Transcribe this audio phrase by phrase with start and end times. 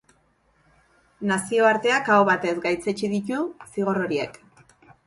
[1.31, 4.43] Nazioarteak aho batez gaitzetsi ditu zigor horiek.